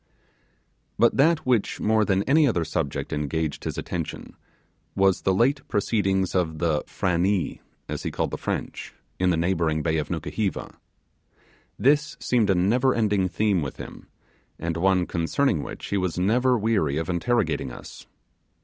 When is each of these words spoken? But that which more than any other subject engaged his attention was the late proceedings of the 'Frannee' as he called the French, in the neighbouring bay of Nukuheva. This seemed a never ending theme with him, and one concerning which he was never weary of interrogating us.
But 0.97 1.15
that 1.17 1.45
which 1.45 1.79
more 1.79 2.03
than 2.03 2.23
any 2.23 2.47
other 2.47 2.65
subject 2.65 3.13
engaged 3.13 3.65
his 3.65 3.77
attention 3.77 4.35
was 4.95 5.21
the 5.21 5.31
late 5.31 5.61
proceedings 5.67 6.33
of 6.33 6.57
the 6.57 6.81
'Frannee' 6.87 7.61
as 7.87 8.01
he 8.01 8.09
called 8.09 8.31
the 8.31 8.37
French, 8.39 8.95
in 9.19 9.29
the 9.29 9.37
neighbouring 9.37 9.83
bay 9.83 9.97
of 9.97 10.09
Nukuheva. 10.09 10.73
This 11.77 12.17
seemed 12.19 12.49
a 12.49 12.55
never 12.55 12.95
ending 12.95 13.29
theme 13.29 13.61
with 13.61 13.77
him, 13.77 14.07
and 14.57 14.75
one 14.75 15.05
concerning 15.05 15.61
which 15.61 15.85
he 15.89 15.97
was 15.97 16.17
never 16.17 16.57
weary 16.57 16.97
of 16.97 17.07
interrogating 17.07 17.71
us. 17.71 18.07